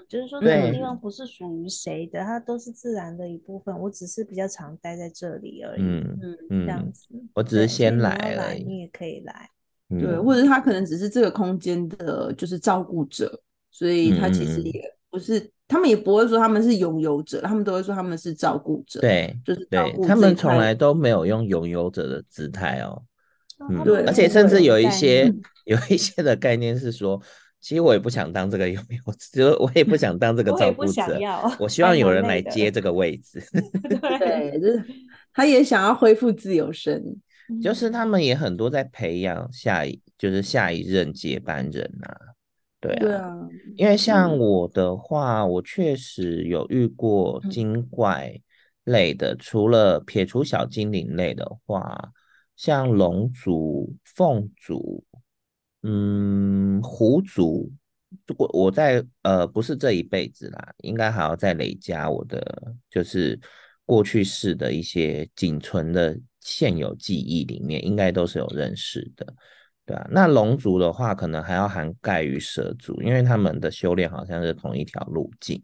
[0.09, 3.73] 就是说这个地方不是属于谁的，它都是自然的一部分。
[3.79, 5.81] 我只是比较常待在这里而已。
[5.81, 7.07] 嗯嗯，这样子。
[7.35, 9.49] 我只是先来而已，你也可以来。
[9.89, 13.41] 对，或者他可能只是这个空间的，就是照顾者。
[13.73, 19.01] 所以他其实也不是，嗯、他们也不会说他们是拥有者，他们都会说他们是照顾者。
[19.01, 20.05] 对，就是照顾。
[20.05, 23.01] 他们从来都没有用拥有者的姿态哦。
[23.67, 24.03] 嗯，对。
[24.03, 25.33] 而且甚至有一些
[25.65, 27.19] 有一些的概念是说，
[27.59, 31.01] 其实我也不想当这个拥有者， 就我也不想当这个照顾者。
[31.43, 33.41] 我，我希望有人来接这个位置。
[33.89, 34.85] 对，就是
[35.33, 37.03] 他也想要恢复自由身。
[37.61, 42.32] 就是他们也很多在培养下一，就是下一任接班人啊。
[42.83, 48.33] 对啊，对啊，因为像我的话，嗯、我确实有遇过精怪
[48.83, 52.11] 类的，嗯、除了撇除小精灵类的话，
[52.55, 55.03] 像龙族、凤族、
[55.81, 57.71] 嗯，狐族，
[58.37, 63.39] 我我在呃，不是这一辈子啦，应该还要再累加我的，就是
[63.85, 69.33] 过去式的一些仅存的现有记忆里面，应该都是有认识的。
[69.85, 75.61] 对啊，那龙族的话，可能还要涵盖于蛇族，因为他们的修炼好像是同一条路径。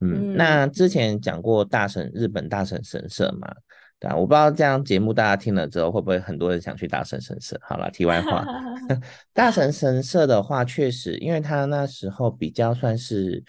[0.00, 3.54] 嗯，嗯，那之前讲过大神日本大神神社嘛，
[4.00, 7.58] 对啊，我不知道这样节目大家听了之后，会不会很多人想去大神神社？
[7.62, 8.44] 好了，题外话，
[9.34, 13.44] 大神神社的话，确实，因为他那时候比较算是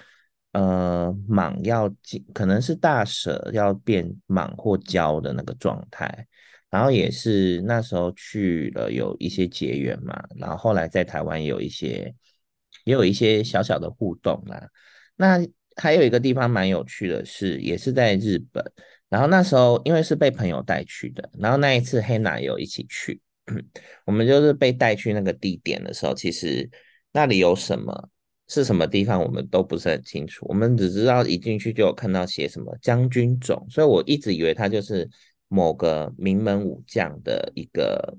[0.52, 6.28] 呃蟒要进，可能是大蛇要变蟒或蛟的那个状态。
[6.76, 12.14] 然后也是那时候去了有一些结缘嘛，然后后来在台湾有一些
[12.84, 14.62] 也有一些小小的互动啦。
[15.16, 15.40] 那
[15.78, 18.62] 还有一个地方蛮有趣的是，也是在日本。
[19.08, 23.22] 然后那时候因为是被朋友带去的，然后那一次黑娜有一起去，
[24.06, 26.70] 我们就是被带去那个地点的时候，其实
[27.14, 28.10] 那里有什么
[28.50, 35.10] 是什么地方我们都不是很清楚，我们只知道一进去就有看到写什么将军冢，所以我一直以为它就是。
[35.48, 38.18] 某个名门武将的一个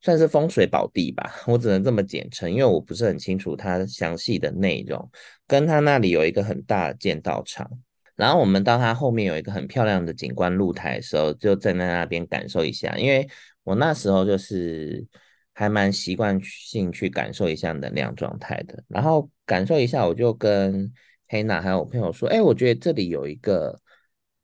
[0.00, 5.10] 算是风水宝地吧，我只能这么简称，因为我不是很清楚它详细的内容。
[5.46, 7.70] 跟他那里有一个很大的剑道场，
[8.16, 12.96] 然后我们到他后面有一个很漂亮的景观露台的时候，就站在那边感受一下。
[12.96, 13.28] 因为
[13.62, 15.06] 我那时候就是
[15.52, 20.90] 还蛮习惯性去感受一下能量状态的，然后感受一下，我就跟
[21.28, 23.78] 黑娜还有我朋友说：“哎，我觉得这里有一个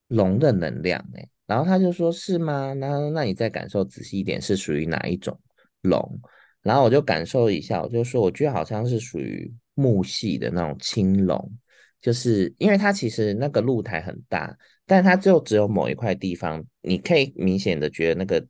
[0.09, 2.73] 龙的能量，哎。”然后他就说：“是吗？
[2.73, 5.39] 那那你再感受仔细一点，是属于哪一种
[5.83, 6.21] 龙？”
[6.61, 11.53] 然后我就感受一下，我就说：“我觉得好像是属于木系的那种青龙，
[12.01, 18.45] 就是因为它其实那个露台很大，但它就只有某一块地方，你可以明显的觉得那个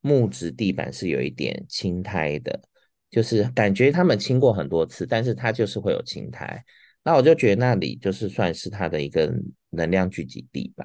[0.00, 2.60] 木质地板是有一点青苔的，
[3.08, 6.64] 就是感觉他们清过很多次，但是它就是会有青苔。
[7.04, 9.32] 那我就觉得那里就是算是它的一个
[9.70, 10.84] 能量聚集地吧。”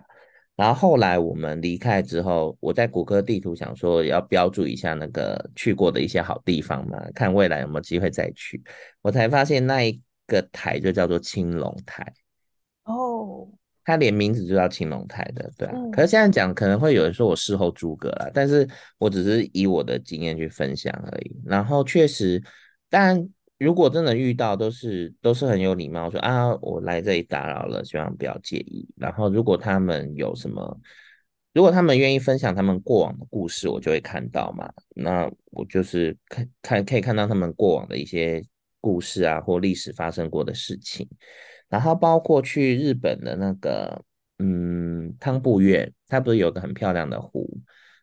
[0.61, 8.61] 然后后来我们离开之后，我在谷歌地图想说要标注一下那个去过的一些好地方嘛，看未来有没有机会再去。
[9.01, 12.05] 我才发现那一个台就叫做青龙台
[12.83, 13.47] 哦，
[13.83, 15.73] 它连名字就叫青龙台的，对啊。
[15.75, 18.67] 嗯、可是现在讲可能会有人说我事后诸葛了，但是
[18.99, 21.41] 我只是以我的经验去分享而已。
[21.43, 22.39] 然后确实，
[22.87, 23.27] 但。
[23.63, 28.89] 如果真的遇到，都是都是很有礼貌，说啊，我来这里打扰了，希望不要介意。
[28.97, 30.79] 然后，如果他们有什么，
[31.53, 34.67] 如果他们愿意分享他们过往的故事，我就会看到嘛。
[34.95, 38.43] 那我就是看看可以看到他们过往的一些
[38.79, 41.07] 故事啊，或历史发生过的事情。
[41.69, 44.03] 然后包括去日本的那个，
[44.39, 47.40] 嗯，汤布院，它不是有个很漂亮的湖。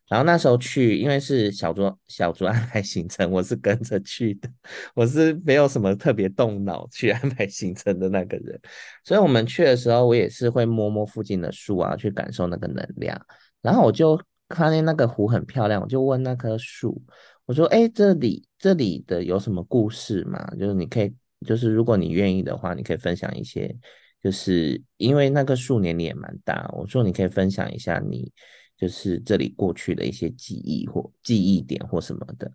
[0.08, 4.50] 然后那时候去，因为是小卓小卓安排行程，我是跟着去的，
[4.94, 8.58] 我是没有什么特别动脑去安排行程的那个人，
[9.04, 13.20] 所以我们去的时候，我也是会摸摸附近的树啊，去感受那个能量。
[13.60, 14.18] 然后我就
[14.48, 17.02] 看见那个湖很漂亮，我就问那棵树，
[17.44, 20.42] 我说：“哎，这里这里的有什么故事吗？
[20.58, 21.14] 就是你可以，
[21.46, 23.76] 就是如果你愿意的话，你可以分享一些，
[24.22, 28.32] 就是因为那棵树年龄也蛮大，我说你可以分享一下你。”
[28.78, 32.50] 就是这里过去的一些记忆或记忆点或什么的，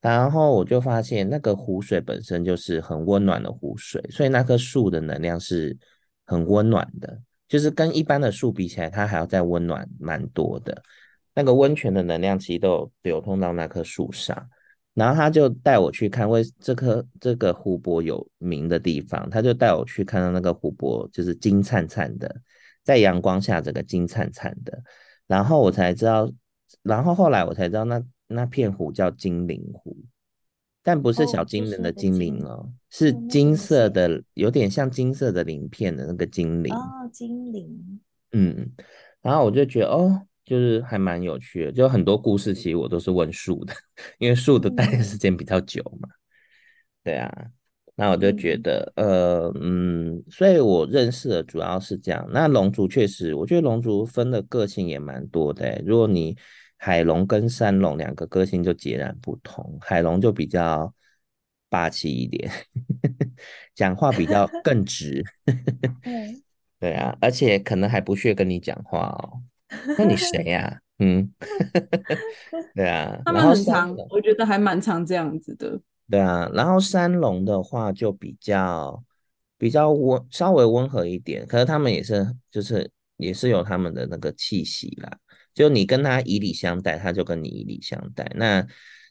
[0.00, 5.76] 然后我就发现那个湖水本身就是很温暖的湖水，所以那棵树的能量是
[6.26, 10.82] 很温暖的，就是跟一般的树比起来，它还要再温暖蛮多的。
[11.32, 14.50] 那个温泉的能量其实都有流通到那棵树上，
[14.94, 22.34] 然后他就带我去看为这棵这个湖泊有名的地方，他就带我去看到那个湖泊就是金灿灿的，
[22.82, 24.82] 在阳光下这个金灿灿的。
[25.28, 26.28] 然后我才知道，
[26.82, 29.96] 然后后来我才知道那，那那片湖叫精灵湖，
[30.82, 38.00] 但不是小精灵的精灵哦，是金色的，有点像金色的鳞片的那个精灵哦，精灵，
[38.32, 38.72] 嗯，
[39.22, 43.74] 然后我就觉得哦，就是还蛮有趣的，就很多故事其实我都是问树的，
[44.18, 46.08] 因为树的待的时间比较久嘛，
[47.04, 47.50] 对啊。
[48.00, 52.24] 那我就觉得，呃，嗯，所以我认识的主要是这样。
[52.32, 55.82] 那龙族确实，我觉得龙族分的个性也蛮多的。
[55.84, 56.36] 如果你
[56.76, 60.94] 海龙跟山龙两个个性就截然不同，海龙就比较
[61.68, 62.48] 霸气一点，
[63.74, 65.24] 讲话比较 更直。
[66.00, 66.40] 对，
[66.78, 69.42] 对啊，而且可能还不屑跟你讲话哦。
[69.98, 70.78] 那你谁呀？
[71.00, 71.28] 嗯，
[72.76, 75.80] 对啊，他们很常，我觉得还蛮常这样子的。
[76.10, 79.04] 对啊，然后三龙的话就比较
[79.58, 81.46] 比较温，稍微温和一点。
[81.46, 85.18] 可是他们也是，就是也是有他们的那个气息啦。
[85.52, 88.30] 就你跟他以礼相待，他就跟你以礼相待。
[88.36, 88.66] 那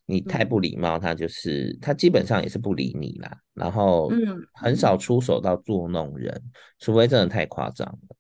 [0.05, 3.38] 你太不礼貌，他就是、嗯、他基本上也是不理你啦。
[3.53, 8.15] 然后嗯，很少出手到捉弄人，嗯、除非真的太夸张了。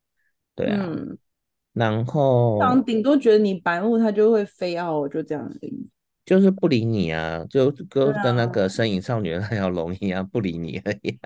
[0.53, 1.17] 对啊，嗯、
[1.73, 5.87] 然后顶多觉得你白目，他就会飞奥，就这样而已。
[6.27, 11.17] 就是不理你啊，就跟跟那个身影少女的 那条龙一样，不理你而已，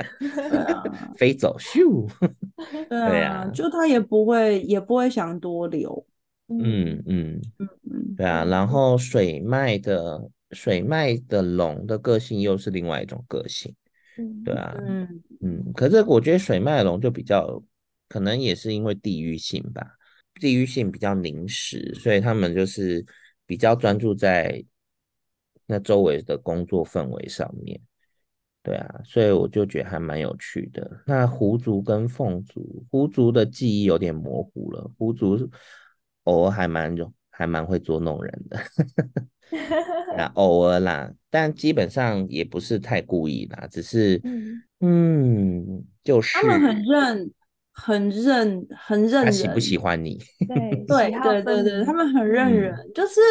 [1.17, 2.07] 飞走咻。
[2.87, 6.05] 对啊，就他也不会也不会想多留。
[6.49, 8.45] 嗯嗯嗯，对啊。
[8.45, 13.73] 然后水脉的水脉的龙的个性又是另外一种个性。
[14.45, 15.73] 对啊，嗯嗯。
[15.73, 17.59] 可是我觉得水脉龙就比较
[18.07, 19.81] 可能也是因为地域性吧，
[20.39, 23.03] 地域性比较凝实，所以他们就是
[23.47, 24.63] 比较专注在。
[25.71, 27.79] 那周围的工作氛围上面，
[28.62, 31.01] 对啊，所以我就觉得还蛮有趣的。
[31.05, 34.91] 那狐族跟凤族，狐族的记忆有点模糊了。
[34.97, 35.49] 狐族
[36.25, 36.93] 偶尔还蛮
[37.29, 38.60] 还蛮会捉弄人的，
[40.17, 47.31] 啊， 偶尔啦，但基本上也不是太故意啦，只是嗯，嗯，就是他们很认。
[47.73, 49.25] 很认，很认人。
[49.25, 50.19] 他喜不喜欢你？
[50.85, 52.75] 对对对对对，他们很认人。
[52.75, 53.21] 嗯、就是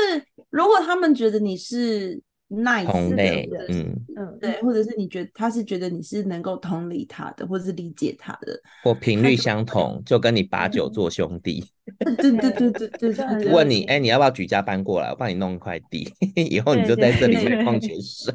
[0.48, 2.20] 如果他们觉得你是
[2.50, 11.64] nice 的人，嗯嗯，对，或者是你觉得他是觉得你是能够同理他的，或者是理解他的，或频率相同，就跟你把酒做兄弟。
[11.98, 13.52] 对 对对对对对。
[13.52, 15.10] 问你，哎、欸，你要不要举家搬过来？
[15.10, 18.34] 我帮你弄一块地， 以后你就在这里面矿泉水。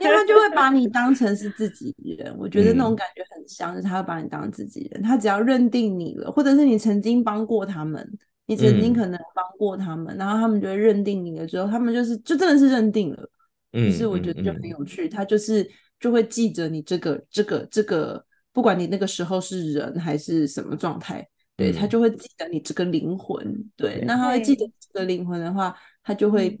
[0.00, 5.02] 因为他就会把你当成是自己人，我觉得那种感觉很像，就是他会把你当自己人。
[5.02, 8.08] 他只要认定你了，或者是你曾经帮过他们，
[8.48, 13.30] 你曾经可能帮过他们，嗯、然后他们就会认定你了之后，他们就是就真的是认定了。
[13.72, 15.70] 嗯，其实我觉得就很有趣，嗯嗯、他就是
[16.00, 18.24] 就会记着你这个这个这个，
[18.54, 21.28] 不管你那个时候是人还是什么状态，
[21.58, 23.44] 对、嗯、他就会记得你这个灵魂。
[23.76, 26.58] 对，对那他会记得这个灵魂的话，他就会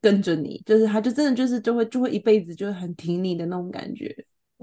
[0.00, 4.12] 跟着你，就是他就真的就是就会就会一辈子就很挺你的那种感觉。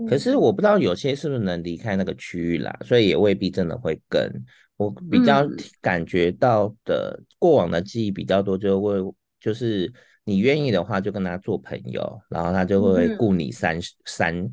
[0.10, 4.30] 可是我不知道有些是不是能离开那个区域啦，所以也未必真的会跟。
[4.78, 5.44] 我比较
[5.82, 8.94] 感觉到的过往的记忆比较多，就会
[9.40, 9.92] 就是
[10.24, 14.48] 你愿意的话，就跟他做朋友，然后他就会顾你三三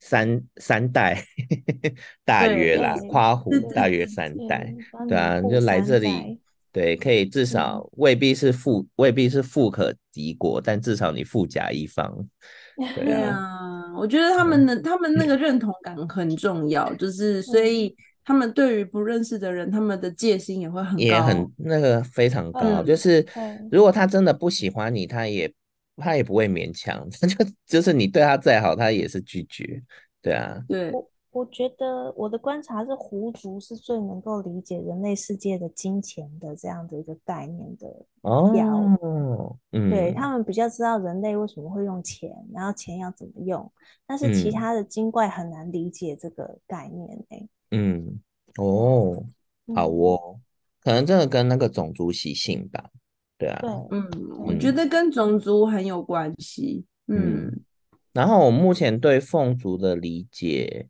[0.00, 1.22] 三三代，
[2.24, 4.74] 大约啦，夸胡大约三代，
[5.06, 6.40] 对啊，就来这里，
[6.72, 12.26] 对，可以至少未必是富，未必是富可敌国，但至少你富甲一方。
[12.96, 17.94] 对啊，我觉得他们的他们那个认同感很重要，就是 所以。
[18.28, 22.60] 他们对于不认识的人，他们的戒心也会很高，也很那个非常高。
[22.62, 23.26] 嗯、就是
[23.72, 25.50] 如果他真的不喜欢你，他也
[25.96, 29.82] 他也不会勉强，他 就就是你对他再好，他也是拒绝。
[30.20, 30.90] 对啊，对。
[30.90, 37.86] 我我觉得我的观察是，狐族是最能够理解人类世界的金钱的这样的一个概念的
[38.54, 38.66] 妖。
[39.00, 43.72] 哦，嗯，对他们比较知道人类为什么会用钱，然后钱要怎么用，
[44.06, 47.38] 但是其他的精怪很难理解这个概念诶。
[47.40, 48.18] 嗯嗯，
[48.56, 49.24] 哦，
[49.74, 50.40] 好哦，
[50.82, 52.82] 可能真的跟那个种族习性吧，
[53.36, 57.60] 对啊，对，嗯，我觉得跟种族很有关系，嗯，嗯，
[58.14, 60.88] 然后我目前对凤族的理解，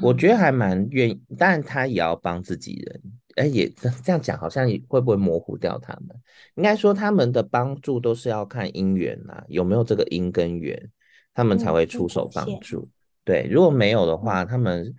[0.00, 3.02] 我觉得还蛮愿意，但他也要帮自己人，
[3.34, 6.16] 哎，也这这样讲好像也会不会模糊掉他们？
[6.54, 10.90] 应该说他们的帮助都是要看因缘啊，有没有这个因跟缘，
[11.34, 12.88] 他们才会出手帮助。
[13.24, 14.94] 对，如果没有的话，他们。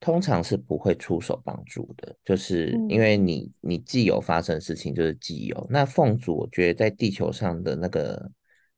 [0.00, 5.66] 通常是不会出手帮助的，就是因为你你既有发生事情，就是既有。
[5.68, 8.32] 那凤族，我觉得在地球上的那个，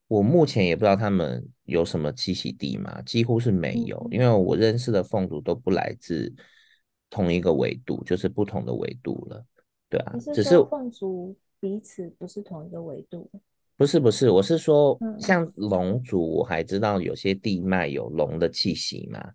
[0.09, 6.35] 我目前也不知道他们有什么栖息地嘛，几乎是没有，因为我认识的凤族都不来自
[7.09, 9.45] 同一个维度，就是不同的维度了，
[9.89, 10.14] 对啊。
[10.35, 13.31] 只是凤族彼此不是同一个维度？
[13.77, 19.33] 不是不是，我是说，像龙族，我还知道有些地脉有龙的气息嘛。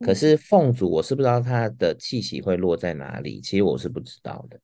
[0.00, 4.58] 可是凤族，我是不知道它的气息会落在哪里，其实我是不知道的。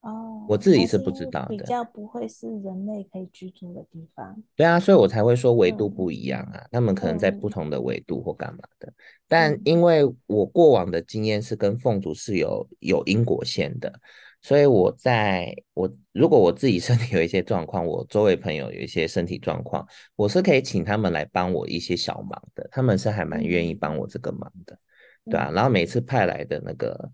[0.00, 1.48] 哦，我自己是不知道的。
[1.48, 4.40] 比较不会是人类可以居住的地方。
[4.54, 8.92] 对啊，所以我才会说维度不一样啊，他们可能在不同的维度或干嘛的。
[9.26, 13.92] 但因为我过往的经验是跟凤族是有有因果线的。
[14.40, 24.78] 所以我在我如果我自己身体有一些状况，我周围朋友有一些身体状况，我是可以请他们来帮我一些小忙的，他们是还蛮愿意帮我这个忙的，
[25.24, 27.10] 对啊，然后每次派来的那个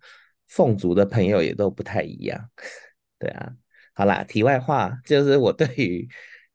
[0.48, 2.50] 凤族的朋友也都不太一样，
[3.18, 3.52] 对啊。
[3.94, 6.08] 好啦，题外话就是我对于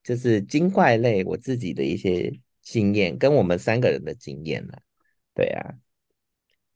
[0.04, 4.78] 就是精怪类我自己的一些经验，跟我们三个人的经验啦，
[5.34, 5.74] 对啊，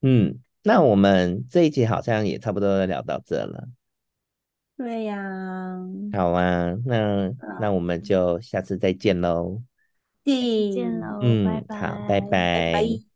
[0.02, 3.68] 嗯，那我们这一集好像也差不多聊到这了。
[4.78, 5.80] 对呀、啊，
[6.12, 9.62] 好啊，那那我们就下次再见喽，
[10.24, 10.32] 再
[10.70, 12.28] 见喽，嗯，拜拜，好，拜拜。
[12.32, 13.13] 拜拜。